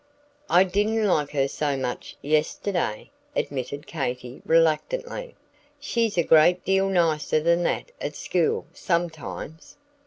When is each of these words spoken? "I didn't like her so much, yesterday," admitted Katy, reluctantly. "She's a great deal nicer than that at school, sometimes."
"I 0.49 0.63
didn't 0.63 1.05
like 1.05 1.29
her 1.29 1.47
so 1.47 1.77
much, 1.77 2.15
yesterday," 2.23 3.11
admitted 3.35 3.85
Katy, 3.85 4.41
reluctantly. 4.47 5.35
"She's 5.79 6.17
a 6.17 6.23
great 6.23 6.65
deal 6.65 6.89
nicer 6.89 7.39
than 7.39 7.61
that 7.65 7.91
at 8.01 8.15
school, 8.15 8.65
sometimes." 8.73 9.77